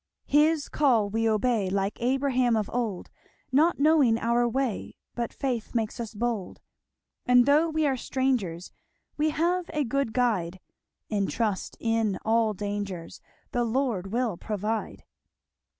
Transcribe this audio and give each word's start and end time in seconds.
"His 0.25 0.67
call 0.67 1.11
we 1.11 1.29
obey, 1.29 1.69
Like 1.69 2.01
Abraham 2.01 2.57
of 2.57 2.71
old, 2.73 3.11
Not 3.51 3.77
knowing 3.77 4.17
our 4.17 4.49
way, 4.49 4.95
But 5.13 5.31
faith 5.31 5.75
makes 5.75 5.99
us 5.99 6.15
bold. 6.15 6.59
And 7.27 7.45
though 7.45 7.69
we 7.69 7.85
are 7.85 7.95
strangers, 7.97 8.71
We 9.15 9.29
have 9.29 9.69
a 9.71 9.83
good 9.83 10.11
guide, 10.11 10.59
And 11.11 11.29
trust 11.29 11.77
in 11.79 12.17
all 12.25 12.55
dangers 12.55 13.21
'The 13.51 13.63
Lord 13.63 14.11
will 14.11 14.37
provide.' 14.37 15.03